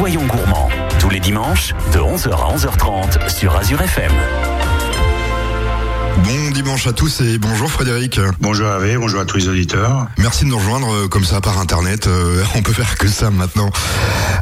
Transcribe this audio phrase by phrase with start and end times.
[0.00, 4.10] Soyons gourmands, tous les dimanches, de 11h à 11h30 sur Azure FM.
[6.24, 8.18] Bon dimanche à tous et bonjour Frédéric.
[8.40, 10.06] Bonjour Hervé, bonjour à tous les auditeurs.
[10.16, 12.06] Merci de nous rejoindre euh, comme ça par internet.
[12.06, 13.70] Euh, on peut faire que ça maintenant.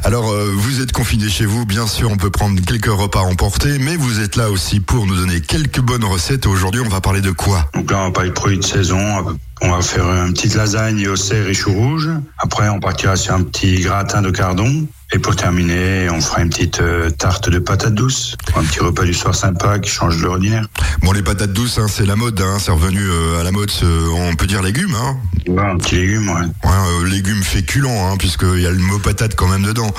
[0.04, 3.80] Alors euh, vous êtes confinés chez vous, bien sûr on peut prendre quelques repas emportés,
[3.80, 6.46] mais vous êtes là aussi pour nous donner quelques bonnes recettes.
[6.46, 7.68] Aujourd'hui on va parler de quoi?
[7.74, 9.36] Donc là on va parler de produits de saison.
[9.60, 12.10] On va faire une petite lasagne au cerf et chou rouge.
[12.38, 14.86] Après on partira sur un petit gratin de cardon.
[15.10, 18.36] Et pour terminer, on fera une petite euh, tarte de patates douces.
[18.54, 20.66] Un petit repas du soir sympa qui change de l'ordinaire.
[21.00, 23.70] Bon, les patates douces, hein, c'est la mode, hein, c'est revenu euh, à la mode,
[23.82, 24.94] euh, on peut dire légumes.
[24.94, 25.16] Hein.
[25.46, 26.42] Ouais, un petit légume, ouais.
[26.42, 29.90] ouais légumes féculents, hein, puisqu'il y a le mot patate quand même dedans.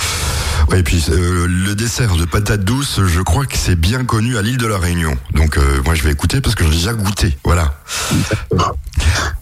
[0.69, 4.43] Ouais, et puis le dessert de patates douces, je crois que c'est bien connu à
[4.43, 5.17] l'île de la Réunion.
[5.33, 7.35] Donc moi je vais écouter parce que j'ai déjà goûté.
[7.43, 7.73] Voilà.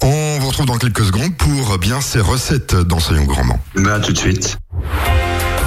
[0.01, 3.59] On vous retrouve dans quelques secondes pour bien ces recettes dans Soyons Gourmands.
[3.75, 4.57] Bah, tout de suite.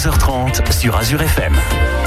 [0.00, 1.99] Sur Azure FM.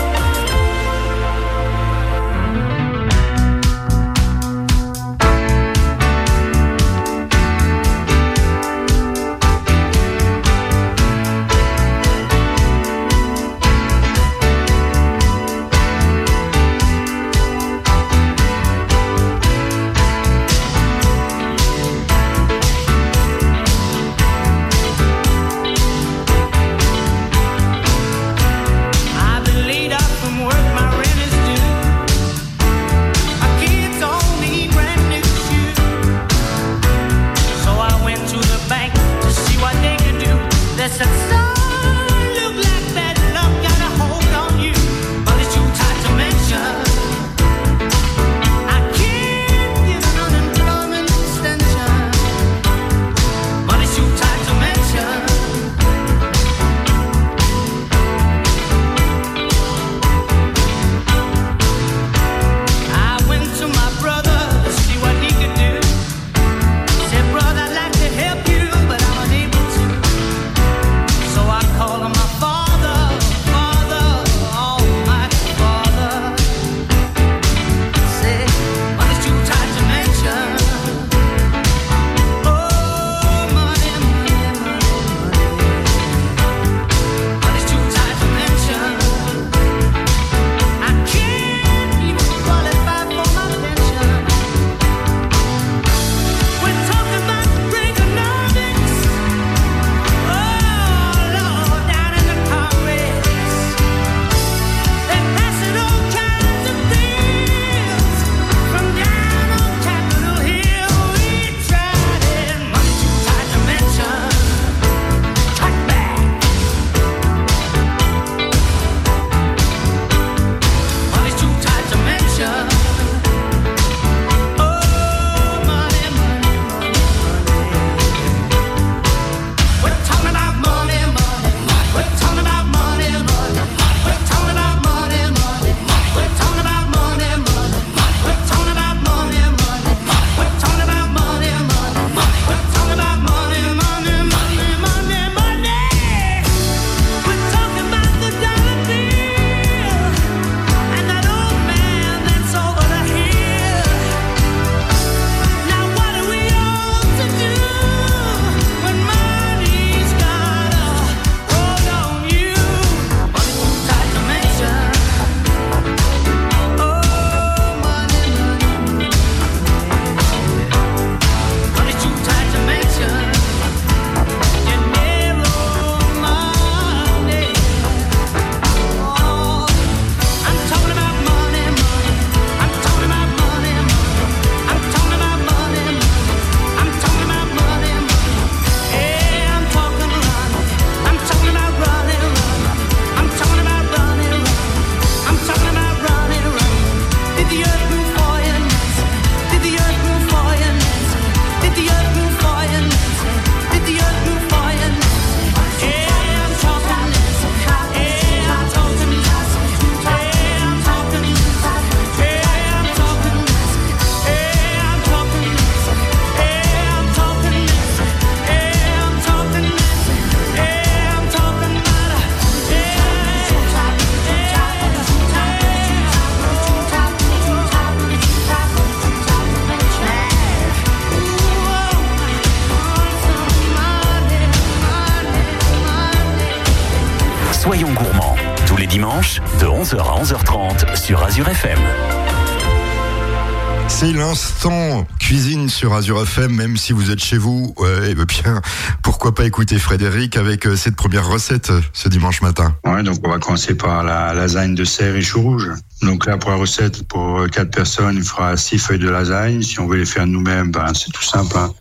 [245.33, 247.73] Cuisine sur Azure FM, même si vous êtes chez vous.
[247.79, 248.61] Ouais, bah bien,
[249.01, 252.75] pourquoi pas écouter Frédéric avec euh, cette première recette euh, ce dimanche matin?
[252.85, 255.71] Ouais, donc on va commencer par la lasagne de serre et chou rouge.
[256.03, 259.63] Donc là, pour la recette, pour quatre personnes, il fera six feuilles de lasagne.
[259.63, 261.57] Si on veut les faire nous-mêmes, ben, c'est tout simple.
[261.57, 261.71] Hein.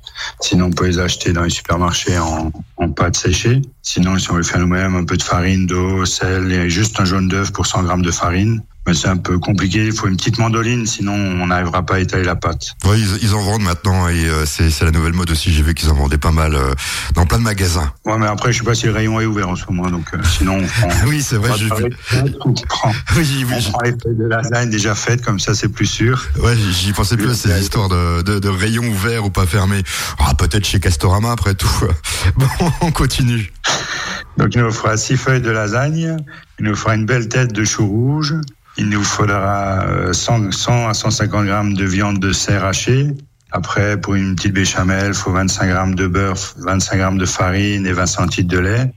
[0.41, 3.61] Sinon, on peut les acheter dans les supermarchés en, en pâte séchée.
[3.83, 7.05] Sinon, si on veut faire nous-mêmes, un peu de farine, d'eau, sel et juste un
[7.05, 8.63] jaune d'œuf pour 100 grammes de farine.
[8.86, 9.84] Mais c'est un peu compliqué.
[9.84, 12.74] Il faut une petite mandoline, sinon on n'arrivera pas à étaler la pâte.
[12.84, 15.53] Oui, ils, ils, en vendent maintenant et euh, c'est, la nouvelle mode aussi.
[15.53, 16.74] J'ai vu qu'ils en vendaient pas mal euh,
[17.15, 17.93] dans plein de magasins.
[18.05, 19.89] Ouais, mais après, je sais pas si le rayon est ouvert en ce moment.
[19.89, 20.89] Donc, euh, sinon, on prend.
[21.06, 21.51] oui, c'est vrai.
[22.15, 25.55] On, on, prend, oui, oui, on prend les feuilles de lasagne déjà faites, comme ça,
[25.55, 26.27] c'est plus sûr.
[26.41, 29.84] Ouais, j'y pensais plus à ces histoires de, de, de rayons ouverts ou pas fermés.
[30.19, 31.69] Ah, peut-être chez Castorama après tout.
[32.36, 32.46] Bon,
[32.81, 33.53] on continue.
[34.39, 36.17] Donc, il nous fera six feuilles de lasagne.
[36.58, 38.34] Il nous fera une belle tête de chou rouge.
[38.79, 43.08] Il nous faudra 100, 100 à 150 grammes de viande de cerf hachée.
[43.50, 47.86] Après, pour une petite béchamel, il faut 25 grammes de beurre, 25 grammes de farine
[47.86, 48.93] et 20 centilitres de lait.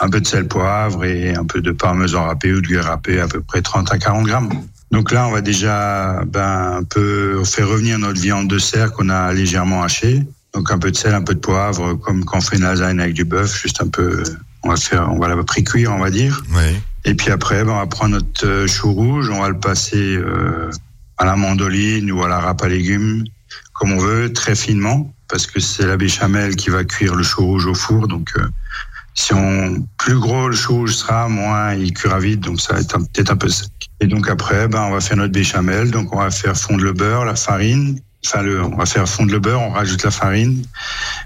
[0.00, 3.20] Un peu de sel poivre et un peu de parmesan râpé ou de gruyère râpé,
[3.20, 4.48] à peu près 30 à 40 grammes.
[4.90, 9.10] Donc là, on va déjà ben, un peu faire revenir notre viande de cerf qu'on
[9.10, 10.22] a légèrement hachée.
[10.54, 12.98] Donc un peu de sel, un peu de poivre, comme quand on fait une lasagne
[13.00, 14.22] avec du bœuf, juste un peu.
[14.62, 16.42] On va faire, on va la pré-cuire, on va dire.
[16.54, 16.80] Oui.
[17.04, 20.70] Et puis après, ben, on va prendre notre chou rouge, on va le passer euh,
[21.16, 23.24] à la mandoline ou à la râpe à légumes,
[23.72, 27.44] comme on veut, très finement, parce que c'est la béchamel qui va cuire le chou
[27.44, 28.06] rouge au four.
[28.06, 28.46] Donc, euh,
[29.14, 32.80] si on plus gros le chou rouge sera, moins il cuira vite, donc ça va
[32.80, 33.70] être peut-être un peu sec.
[34.00, 35.90] Et donc après, ben, on va faire notre béchamel.
[35.90, 38.00] Donc, on va faire fondre le beurre, la farine.
[38.26, 40.62] Enfin, le, on va faire fondre le beurre, on rajoute la farine,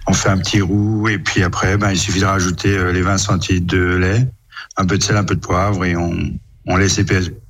[0.06, 3.02] on fait un petit roux, et puis après, ben, il suffit de rajouter euh, les
[3.02, 4.28] 20 centilitres de lait
[4.76, 6.16] un peu de sel, un peu de poivre et on,
[6.66, 6.98] on laisse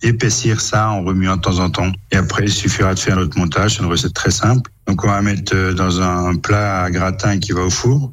[0.02, 1.92] épaissir ça en remuant de temps en temps.
[2.10, 3.76] Et après, il suffira de faire notre montage.
[3.76, 4.70] C'est une recette très simple.
[4.86, 8.12] Donc, on va mettre euh, dans un plat à gratin qui va au four.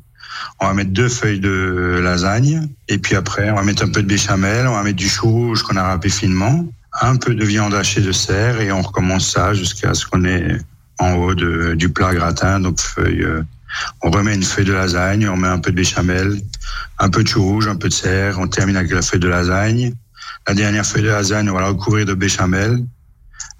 [0.60, 2.68] On va mettre deux feuilles de lasagne.
[2.88, 4.68] Et puis après, on va mettre un peu de béchamel.
[4.68, 6.66] On va mettre du chou rouge qu'on a râpé finement.
[7.02, 8.62] Un peu de viande hachée de serre.
[8.62, 10.58] Et on recommence ça jusqu'à ce qu'on ait
[11.02, 12.60] en haut de, du plat gratin.
[12.60, 13.42] Donc, feuille, euh,
[14.02, 16.42] on remet une feuille de lasagne, on met un peu de béchamel,
[17.00, 19.28] un peu de chou rouge, un peu de serre, on termine avec la feuille de
[19.28, 19.94] lasagne.
[20.48, 22.84] La dernière feuille de lasagne, on va la recouvrir de béchamel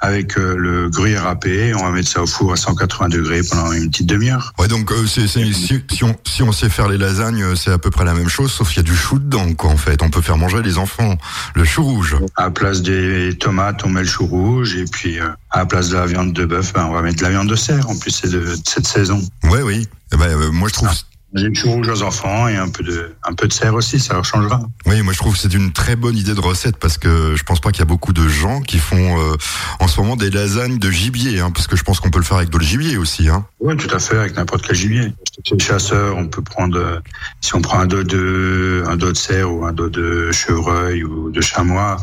[0.02, 1.74] avec euh, le gruyère râpé.
[1.76, 4.54] On va mettre ça au four à 180 degrés pendant une petite demi-heure.
[4.60, 7.56] Ouais, donc euh, c'est, c'est, si, si, on, si on sait faire les lasagnes, euh,
[7.56, 9.70] c'est à peu près la même chose, sauf qu'il y a du chou dedans, quoi,
[9.70, 10.02] en fait.
[10.02, 11.18] On peut faire manger les enfants
[11.54, 12.18] le chou rouge.
[12.36, 15.66] À la place des tomates, on met le chou rouge, et puis euh, à la
[15.66, 17.88] place de la viande de bœuf, ben, on va mettre de la viande de cerf.
[17.90, 19.22] En plus, c'est de, de cette saison.
[19.44, 19.88] Ouais, oui.
[20.14, 20.90] Eh ben, moi, je trouve.
[20.90, 24.00] J'ai le chou rouge aux enfants et un peu de, un peu de serre aussi,
[24.00, 24.62] ça leur changera.
[24.86, 27.44] Oui, moi je trouve que c'est une très bonne idée de recette parce que je
[27.44, 29.36] pense pas qu'il y a beaucoup de gens qui font euh,
[29.80, 32.26] en ce moment des lasagnes de gibier, hein, parce que je pense qu'on peut le
[32.26, 33.30] faire avec d'autres gibier aussi.
[33.30, 33.46] Hein.
[33.60, 35.14] Oui, tout à fait, avec n'importe quel gibier.
[35.46, 37.00] Chez le chasseur, on peut prendre, euh,
[37.40, 41.04] si on prend un dos de, un dos de cerf ou un dos de chevreuil
[41.04, 41.98] ou de chamois,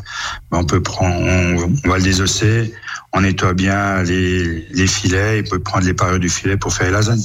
[0.50, 2.73] ben on peut prendre, on, on va le désosser,
[3.12, 6.73] on nettoie bien les, les filets, et on peut prendre les parures du filet pour
[6.73, 7.25] faire les lasagnes.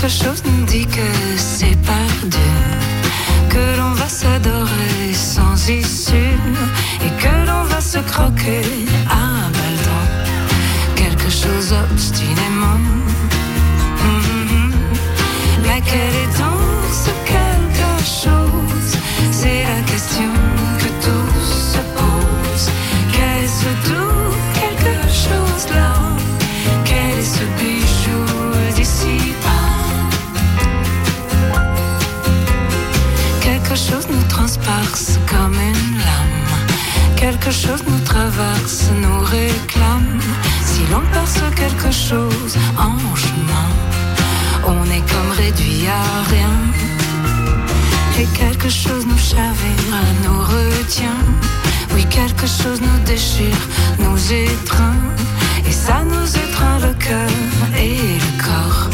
[0.00, 2.38] Quelque chose nous dit que c'est perdu,
[3.50, 6.38] que l'on va s'adorer sans issue
[7.04, 8.62] et que l'on va se croquer
[9.10, 10.94] à balles dents.
[10.96, 12.80] Quelque chose obstinément.
[14.02, 14.72] Mhm.
[15.66, 18.39] Mais quel est donc ce quelque chose
[35.28, 36.50] comme une lame.
[37.16, 40.18] Quelque chose nous traverse, nous réclame.
[40.64, 43.68] Si l'on perce quelque chose en chemin,
[44.66, 46.54] on est comme réduit à rien.
[48.18, 51.22] Et quelque chose nous chavire, nous retient.
[51.94, 53.62] Oui, quelque chose nous déchire,
[53.98, 55.00] nous étreint.
[55.68, 57.30] Et ça nous étreint le cœur
[57.76, 58.88] et le corps.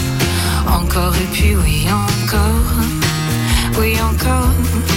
[0.68, 2.74] Encore et puis oui, encore.
[3.78, 4.95] Oui, encore.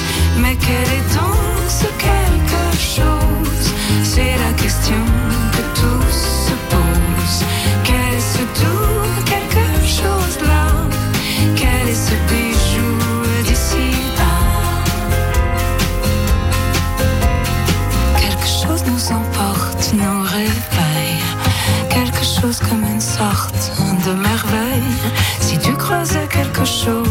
[0.58, 2.64] Quel est donc ce quelque
[2.96, 3.74] chose?
[4.04, 5.06] C'est la question
[5.52, 6.16] que tous
[6.48, 7.46] se posent.
[7.84, 10.66] Quel est ce doux quelque chose là
[11.56, 13.96] Quel est ce bijou d'ici
[18.18, 21.22] Quelque chose nous emporte, nous réveille.
[21.90, 23.72] Quelque chose comme une sorte
[24.06, 24.96] de merveille.
[25.42, 27.09] Si tu croisais quelque chose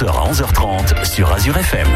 [0.00, 1.88] 11h à 11h30 sur Azure FM.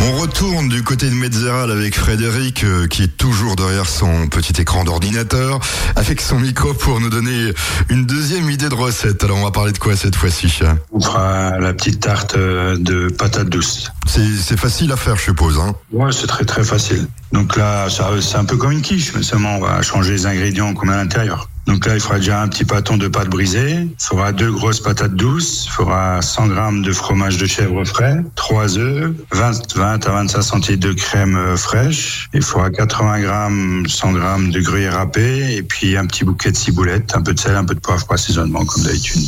[0.00, 4.60] On retourne du côté de Metzeral avec Frédéric euh, qui est toujours derrière son petit
[4.60, 5.60] écran d'ordinateur
[5.96, 7.52] avec son micro pour nous donner
[7.88, 9.24] une deuxième idée de recette.
[9.24, 10.60] Alors on va parler de quoi cette fois-ci?
[10.92, 13.90] On fera la petite tarte euh, de patates douces.
[14.06, 15.58] C'est facile à faire je suppose.
[15.58, 15.74] Hein?
[15.90, 17.06] Ouais, c'est très très facile.
[17.32, 20.26] Donc là, ça, c'est un peu comme une quiche, mais seulement on va changer les
[20.26, 21.48] ingrédients qu'on met à l'intérieur.
[21.66, 24.80] Donc là, il faudra déjà un petit pâton de pâte brisée, il faudra deux grosses
[24.80, 30.06] patates douces, il faudra 100 grammes de fromage de chèvre frais, 3 œufs, 20, 20
[30.06, 34.94] à 25 centilitres de crème euh, fraîche, il faudra 80 grammes, 100 grammes de gruyère
[34.94, 37.80] râpé, et puis un petit bouquet de ciboulette, un peu de sel, un peu de
[37.80, 39.22] poivre pour assaisonnement, comme d'habitude.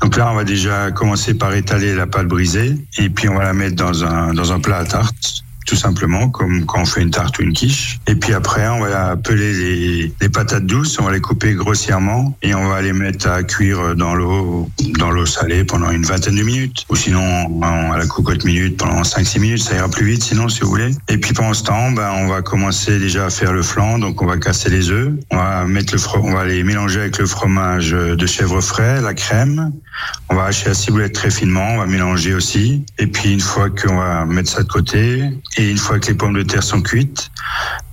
[0.00, 3.44] Donc là, on va déjà commencer par étaler la pâte brisée, et puis on va
[3.44, 7.02] la mettre dans un, dans un plat à tarte tout simplement, comme quand on fait
[7.02, 7.98] une tarte ou une quiche.
[8.06, 12.36] Et puis après, on va peler les, les patates douces, on va les couper grossièrement
[12.42, 16.36] et on va les mettre à cuire dans l'eau, dans l'eau salée pendant une vingtaine
[16.36, 16.84] de minutes.
[16.90, 20.60] Ou sinon, à la cocotte minute pendant 5-6 minutes, ça ira plus vite sinon, si
[20.60, 20.90] vous voulez.
[21.08, 23.98] Et puis pendant ce temps, ben, on va commencer déjà à faire le flan.
[23.98, 27.18] Donc on va casser les œufs, on va mettre le on va les mélanger avec
[27.18, 29.72] le fromage de chèvre frais, la crème.
[30.28, 32.84] On va hacher la ciboulette très finement, on va mélanger aussi.
[32.98, 35.22] Et puis une fois qu'on va mettre ça de côté,
[35.56, 37.30] et une fois que les pommes de terre sont cuites,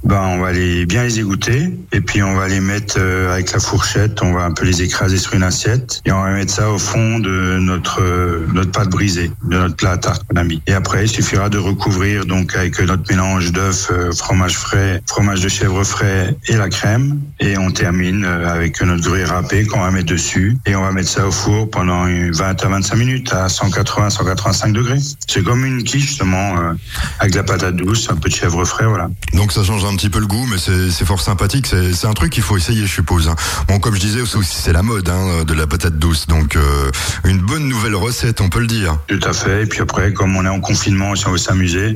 [0.04, 1.74] ben on va les bien les égoutter.
[1.92, 4.82] Et puis on va les mettre euh, avec la fourchette, on va un peu les
[4.82, 6.02] écraser sur une assiette.
[6.06, 9.76] Et on va mettre ça au fond de notre euh, notre pâte brisée, de notre
[9.76, 10.62] plat à tarte qu'on a mis.
[10.68, 15.42] Et après, il suffira de recouvrir donc avec notre mélange d'œufs, euh, fromage frais, fromage
[15.42, 17.20] de chèvre frais et la crème.
[17.40, 20.58] Et on termine euh, avec notre gruyère râpée qu'on va mettre dessus.
[20.66, 24.72] Et on va mettre ça au four pendant une 20 à 25 minutes à 180-185
[24.74, 25.00] degrés.
[25.28, 26.74] C'est comme une quiche justement euh,
[27.20, 29.10] avec de la patate douce, un peu de chèvre frais, voilà.
[29.34, 31.68] Donc ça change petit peu le goût, mais c'est fort sympathique.
[31.68, 33.28] C'est un truc qu'il faut essayer, je suppose.
[33.28, 33.36] hein.
[33.68, 36.28] Bon, comme je disais aussi, c'est la mode hein, de la patate douce.
[36.28, 36.92] Donc euh,
[37.26, 38.98] une bonne nouvelle recette, on peut le dire.
[39.08, 39.64] Tout à fait.
[39.64, 41.96] Et puis après, comme on est en confinement, si on veut s'amuser,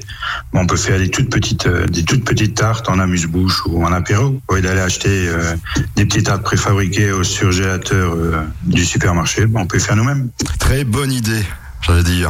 [0.53, 3.91] on peut faire des toutes petites, euh, des toutes petites tartes en amuse-bouche ou en
[3.91, 4.39] apéro.
[4.47, 5.55] Au lieu d'aller acheter euh,
[5.95, 8.15] des petites tartes préfabriquées au surgélateur
[8.63, 10.29] du supermarché, on peut faire nous-mêmes.
[10.59, 11.43] Très bonne idée
[11.85, 12.29] j'allais dire.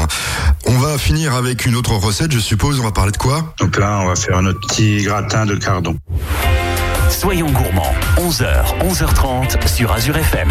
[0.66, 2.80] On va finir avec une autre recette, je suppose.
[2.80, 3.54] On va parler de quoi?
[3.60, 5.96] Donc là, on va faire notre petit gratin de cardon.
[7.10, 10.50] Soyons gourmands, 11h, 11h30 sur Azure FM.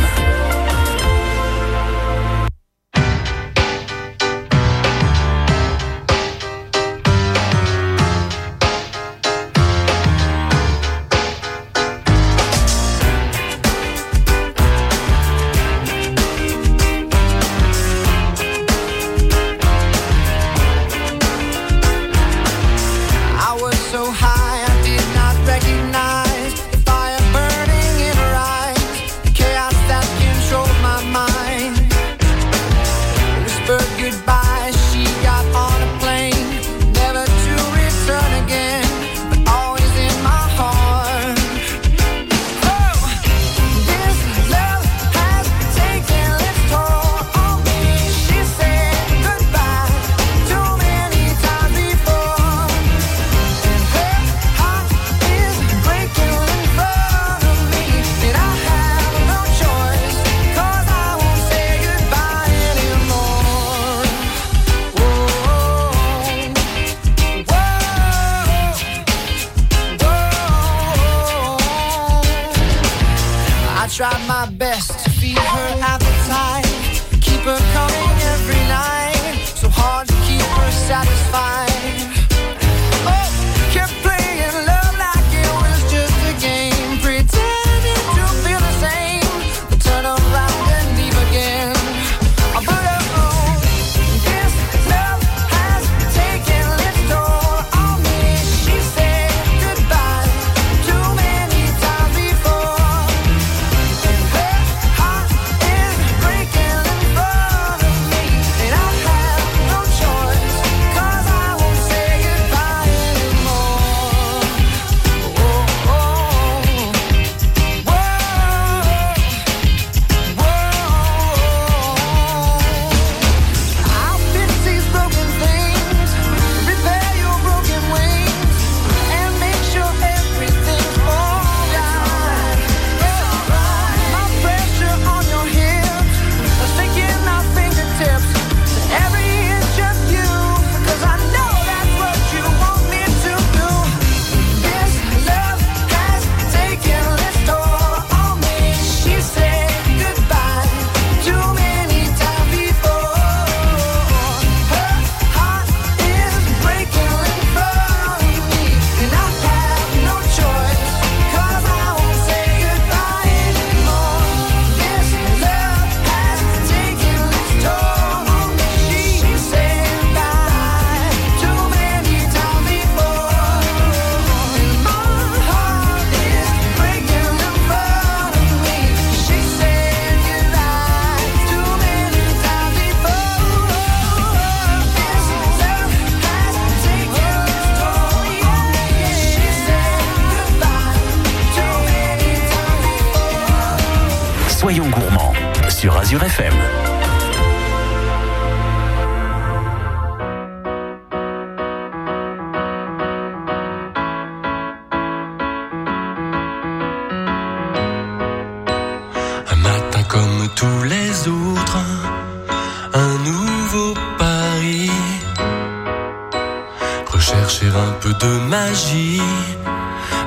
[217.48, 219.20] chercher un peu de magie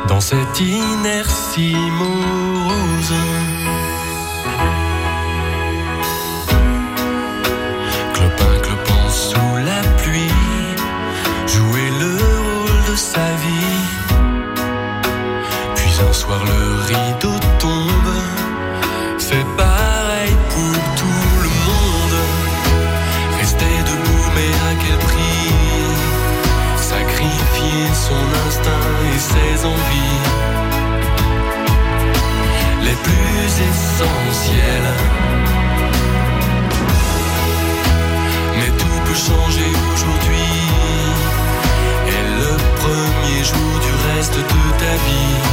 [0.08, 3.37] dans cette inertie morose.
[38.60, 40.50] Mais tout peut changer aujourd'hui.
[42.08, 45.47] Et le premier jour du reste de ta vie.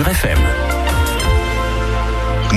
[0.00, 0.38] Azure FM.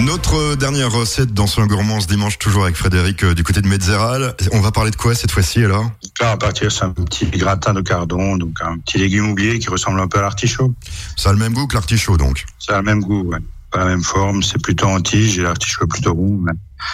[0.05, 3.67] Notre dernière recette dans Soin Gourmand ce dimanche, toujours avec Frédéric euh, du côté de
[3.67, 4.35] Metzeral.
[4.53, 5.91] On va parler de quoi cette fois-ci alors?
[6.21, 9.69] Là, à partir, c'est un petit gratin de cardon, donc un petit légume oublié qui
[9.69, 10.73] ressemble un peu à l'artichaut.
[11.17, 12.45] Ça a le même goût que l'artichaut donc?
[12.59, 13.39] Ça a le même goût, ouais.
[13.73, 16.37] Pas la même forme, c'est plutôt en tige et l'artichaut plutôt rond.
[16.43, 16.51] mais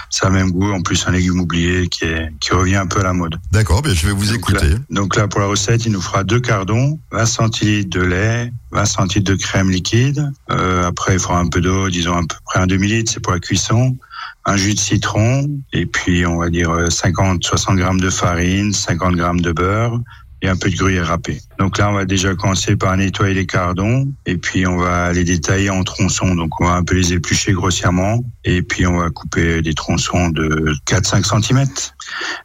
[0.10, 2.88] Ça a le même goût, en plus un légume oublié qui, est, qui revient un
[2.88, 3.36] peu à la mode.
[3.52, 4.70] D'accord, bien je vais vous Donc écouter.
[4.70, 8.54] là, donc là, pour la recette, il nous fera deux cardons, 20 centilitres de lait,
[8.72, 10.32] 20 centilitres de crème liquide.
[10.52, 13.34] Euh, après, il fera un peu d'eau, disons à peu près un demi-litre, c'est pour
[13.34, 13.98] la cuisson.
[14.46, 18.72] Un jus de citron, et puis on va dire euh, 50, 60 grammes de farine,
[18.72, 20.00] 50 grammes de beurre
[20.42, 21.42] et un peu de gruyère râpée.
[21.58, 25.24] Donc là, on va déjà commencer par nettoyer les cardons, et puis on va les
[25.24, 26.36] détailler en tronçons.
[26.36, 30.30] Donc on va un peu les éplucher grossièrement, et puis on va couper des tronçons
[30.30, 31.66] de 4-5 cm.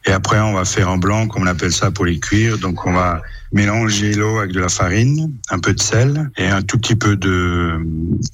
[0.05, 2.57] Et après, on va faire un blanc, comme on appelle ça, pour les cuire.
[2.57, 6.61] Donc, on va mélanger l'eau avec de la farine, un peu de sel et un
[6.61, 7.79] tout petit peu de,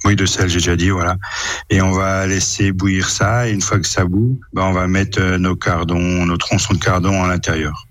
[0.04, 1.16] oui, de sel, j'ai déjà dit, voilà.
[1.70, 3.48] Et on va laisser bouillir ça.
[3.48, 6.74] Et une fois que ça bout, ben, on va mettre euh, nos cardons, nos tronçons
[6.74, 7.86] de cardon à l'intérieur.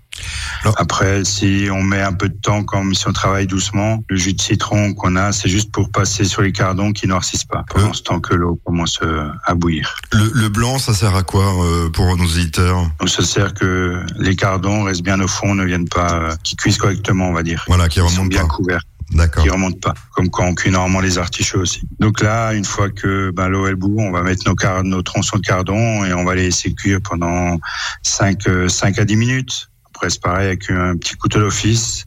[0.76, 4.32] Après, si on met un peu de temps, comme si on travaille doucement, le jus
[4.34, 7.90] de citron qu'on a, c'est juste pour passer sur les cardons qui noircissent pas, pendant
[7.90, 7.92] Euh.
[7.92, 9.96] ce temps que l'eau commence euh, à bouillir.
[10.12, 14.04] Le, le blanc, ça sert à quoi euh, pour nos auditeurs Donc ça sert que
[14.18, 17.42] les cardons restent bien au fond, ne viennent pas, euh, qui cuisent correctement, on va
[17.42, 17.64] dire.
[17.68, 18.82] Voilà, qui Ils sont remonte bien couverts,
[19.12, 19.42] D'accord.
[19.42, 19.94] qui remontent pas.
[20.12, 21.82] Comme quand on cuit normalement les artichauts aussi.
[21.98, 25.02] Donc là, une fois que ben, l'eau est bout, on va mettre nos, car- nos
[25.02, 27.58] tronçons de cardon et on va les laisser cuire pendant
[28.02, 29.68] 5, 5 à 10 minutes.
[30.08, 32.06] C'est pareil avec un petit couteau d'office.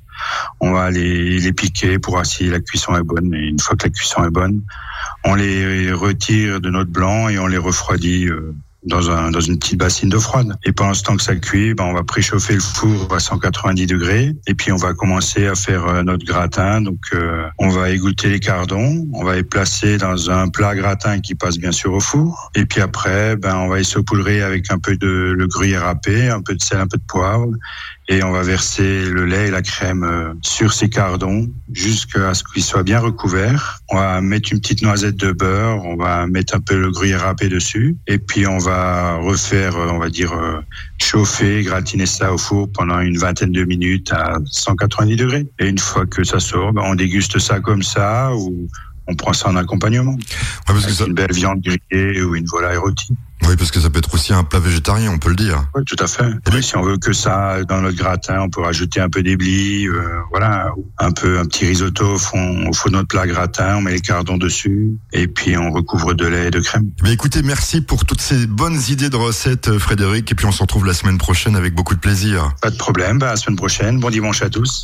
[0.60, 3.34] On va les, les piquer pour voir si la cuisson est bonne.
[3.34, 4.62] Et une fois que la cuisson est bonne,
[5.24, 8.54] on les retire de notre blanc et on les refroidit euh,
[8.86, 10.56] dans, un, dans une petite bassine d'eau froide.
[10.64, 13.88] Et pendant ce temps que ça cuit, ben, on va préchauffer le four à 190
[13.88, 14.34] degrés.
[14.48, 16.82] Et puis on va commencer à faire euh, notre gratin.
[16.82, 21.20] Donc euh, on va égoutter les cardons, on va les placer dans un plat gratin
[21.20, 22.52] qui passe bien sûr au four.
[22.56, 26.30] Et puis après, ben, on va les saupoudrer avec un peu de le gruyère râpé,
[26.30, 27.48] un peu de sel, un peu de poivre.
[28.08, 32.44] Et on va verser le lait et la crème euh, sur ces cardons jusqu'à ce
[32.44, 33.80] qu'ils soient bien recouverts.
[33.90, 37.22] On va mettre une petite noisette de beurre, on va mettre un peu le gruyère
[37.22, 37.98] râpé dessus.
[38.06, 40.62] Et puis on va refaire, euh, on va dire, euh,
[41.02, 45.48] chauffer, gratiner ça au four pendant une vingtaine de minutes à 190 degrés.
[45.60, 48.68] Et une fois que ça sort, ben, on déguste ça comme ça ou
[49.08, 50.14] on prend ça en accompagnement.
[50.14, 50.20] Ouais,
[50.68, 53.16] parce que ça, une belle viande grillée ou une volaille rôtie.
[53.48, 55.66] Oui, parce que ça peut être aussi un plat végétarien, on peut le dire.
[55.76, 56.26] Oui, tout à fait.
[56.56, 59.88] Et si on veut que ça dans notre gratin, on peut rajouter un peu d'éblis,
[59.88, 63.78] euh, voilà, un peu un petit risotto au fond, au fond de notre plat gratin,
[63.78, 66.92] on met les cardons dessus et puis on recouvre de lait et de crème.
[67.04, 70.32] Mais écoutez, merci pour toutes ces bonnes idées de recettes, euh, Frédéric.
[70.32, 72.54] Et puis on se retrouve la semaine prochaine avec beaucoup de plaisir.
[72.62, 74.00] Pas de problème, bah, à la semaine prochaine.
[74.00, 74.84] Bon dimanche à tous.